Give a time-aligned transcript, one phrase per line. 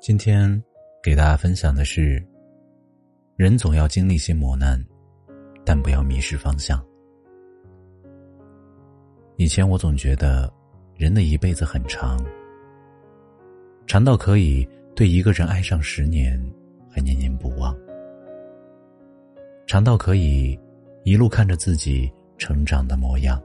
[0.00, 0.50] 今天
[1.02, 2.24] 给大家分享的是：
[3.36, 4.82] 人总要经历些磨难，
[5.62, 6.82] 但不要迷失方向。
[9.36, 10.50] 以前我总觉得，
[10.96, 12.18] 人的一辈子很长，
[13.86, 14.66] 长到可以
[14.96, 16.42] 对一个人爱上十年
[16.90, 17.76] 还念念不忘，
[19.66, 20.58] 长到可以
[21.04, 23.38] 一路看着自己成长的模样。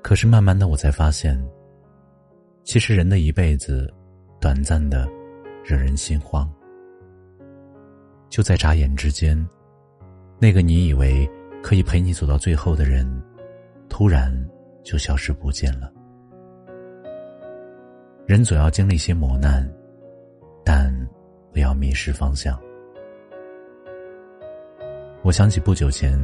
[0.00, 1.38] 可是慢慢的，我才发现，
[2.64, 3.92] 其实人的一辈子。
[4.40, 5.08] 短暂的，
[5.64, 6.48] 惹人心慌。
[8.28, 9.36] 就在眨眼之间，
[10.38, 11.28] 那个你以为
[11.60, 13.04] 可以陪你走到最后的人，
[13.88, 14.32] 突然
[14.84, 15.92] 就消失不见了。
[18.26, 19.68] 人总要经历些磨难，
[20.64, 20.94] 但
[21.52, 22.56] 不要迷失方向。
[25.22, 26.16] 我想起不久前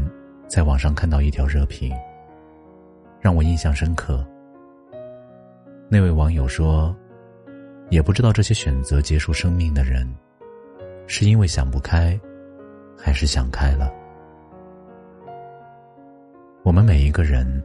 [0.46, 1.92] 在网上看到一条热评，
[3.20, 4.24] 让我印象深刻。
[5.88, 6.94] 那位网友说。
[7.90, 10.08] 也不知道这些选择结束生命的人，
[11.06, 12.18] 是因为想不开，
[12.96, 13.92] 还是想开了。
[16.62, 17.62] 我们每一个人，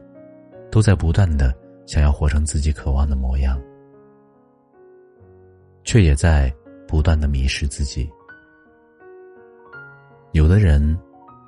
[0.70, 1.52] 都在不断的
[1.86, 3.60] 想要活成自己渴望的模样，
[5.84, 6.52] 却也在
[6.86, 8.08] 不断的迷失自己。
[10.32, 10.96] 有的人，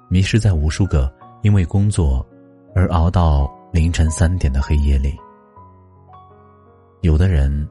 [0.09, 1.13] 迷失在无数个
[1.43, 2.27] 因为工作
[2.75, 5.11] 而熬到凌晨三点的黑夜里；
[7.03, 7.69] 有的人。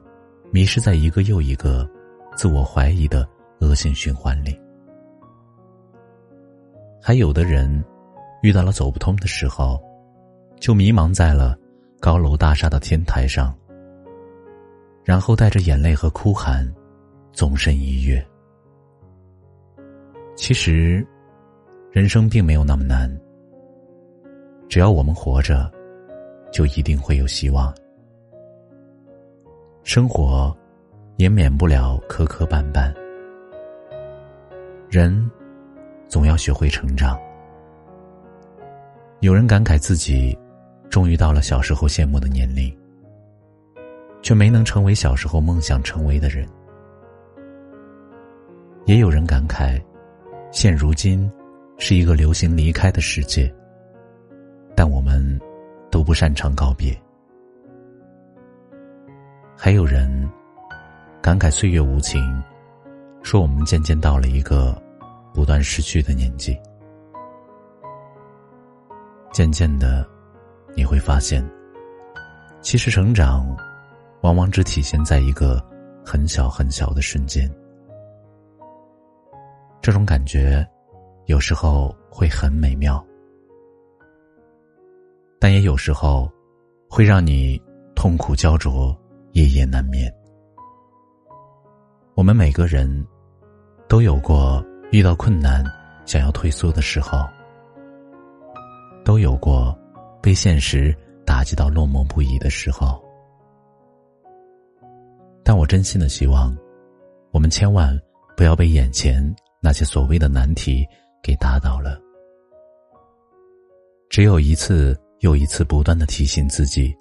[0.52, 1.88] 迷失在一个又一个
[2.36, 3.26] 自我怀疑的
[3.60, 4.60] 恶性循环里，
[7.00, 7.82] 还有的人
[8.42, 9.82] 遇到了走不通的时候，
[10.60, 11.56] 就迷茫在了
[11.98, 13.56] 高楼大厦的天台上，
[15.02, 16.70] 然后带着眼泪和哭喊，
[17.32, 18.22] 纵身一跃。
[20.36, 21.02] 其实，
[21.90, 23.10] 人生并没有那么难，
[24.68, 25.72] 只要我们活着，
[26.52, 27.74] 就一定会有希望。
[29.84, 30.56] 生活，
[31.16, 32.94] 也免不了磕磕绊绊。
[34.88, 35.28] 人，
[36.06, 37.18] 总要学会成长。
[39.18, 40.38] 有人感慨自己，
[40.88, 42.72] 终于到了小时候羡慕的年龄，
[44.22, 46.46] 却没能成为小时候梦想成为的人。
[48.84, 49.82] 也有人感慨，
[50.52, 51.28] 现如今，
[51.76, 53.52] 是一个流行离开的世界。
[54.76, 55.40] 但我们，
[55.90, 56.96] 都不擅长告别。
[59.64, 60.28] 还有人
[61.22, 62.20] 感慨岁月无情，
[63.22, 64.76] 说我们渐渐到了一个
[65.32, 66.58] 不断失去的年纪。
[69.32, 70.04] 渐渐的，
[70.74, 71.48] 你会发现，
[72.60, 73.56] 其实成长
[74.22, 75.64] 往往只体现在一个
[76.04, 77.48] 很小很小的瞬间。
[79.80, 80.68] 这种感觉
[81.26, 83.00] 有时候会很美妙，
[85.38, 86.28] 但也有时候
[86.90, 87.62] 会让你
[87.94, 88.92] 痛苦焦灼。
[89.32, 90.12] 夜夜难眠。
[92.14, 93.06] 我们每个人
[93.88, 95.64] 都有过遇到困难
[96.04, 97.18] 想要退缩的时候，
[99.04, 99.76] 都有过
[100.20, 100.94] 被现实
[101.24, 103.02] 打击到落寞不已的时候。
[105.42, 106.56] 但我真心的希望，
[107.30, 107.98] 我们千万
[108.36, 110.86] 不要被眼前那些所谓的难题
[111.22, 111.98] 给打倒了。
[114.10, 116.94] 只有一次又一次不断的提醒自己。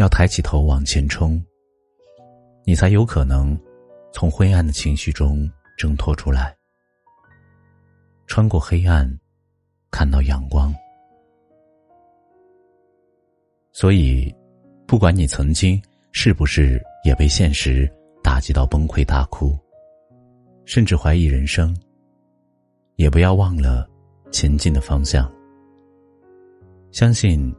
[0.00, 1.38] 要抬起头往前冲，
[2.64, 3.54] 你才有可能
[4.14, 6.56] 从灰暗的情绪中挣脱出来，
[8.26, 9.06] 穿过黑暗，
[9.90, 10.74] 看到阳光。
[13.72, 14.34] 所以，
[14.86, 15.78] 不管你曾经
[16.12, 17.86] 是不是也被现实
[18.22, 19.54] 打击到崩溃大哭，
[20.64, 21.76] 甚至怀疑人生，
[22.96, 23.86] 也不要忘了
[24.30, 25.30] 前进的方向。
[26.90, 27.54] 相信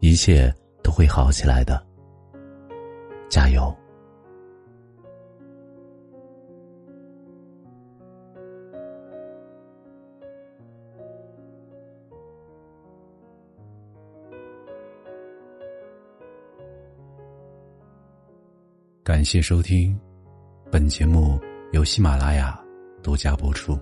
[0.00, 0.54] 一切。
[0.82, 1.82] 都会好起来的，
[3.28, 3.74] 加油！
[19.04, 19.98] 感谢收听，
[20.70, 21.40] 本节目
[21.72, 22.62] 由喜马拉雅
[23.02, 23.78] 独家播出。